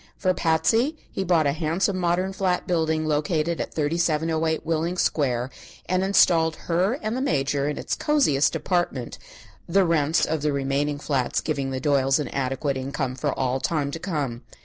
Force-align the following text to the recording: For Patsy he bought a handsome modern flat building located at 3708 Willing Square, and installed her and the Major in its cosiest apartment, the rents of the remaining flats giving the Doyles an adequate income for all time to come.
For 0.17 0.33
Patsy 0.33 0.97
he 1.11 1.23
bought 1.23 1.45
a 1.45 1.51
handsome 1.51 1.95
modern 1.99 2.33
flat 2.33 2.65
building 2.65 3.05
located 3.05 3.61
at 3.61 3.75
3708 3.75 4.65
Willing 4.65 4.97
Square, 4.97 5.51
and 5.85 6.01
installed 6.03 6.55
her 6.55 6.93
and 7.03 7.15
the 7.15 7.21
Major 7.21 7.69
in 7.69 7.77
its 7.77 7.93
cosiest 7.93 8.55
apartment, 8.55 9.19
the 9.69 9.85
rents 9.85 10.25
of 10.25 10.41
the 10.41 10.51
remaining 10.51 10.97
flats 10.97 11.39
giving 11.39 11.69
the 11.69 11.79
Doyles 11.79 12.17
an 12.17 12.29
adequate 12.29 12.77
income 12.77 13.13
for 13.13 13.31
all 13.37 13.59
time 13.59 13.91
to 13.91 13.99
come. 13.99 14.41